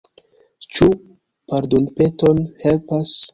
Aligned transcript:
Ĉu 0.77 0.87
pardonpeton 1.51 2.41
helpas? 2.65 3.15